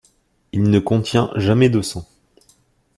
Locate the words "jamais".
1.35-1.69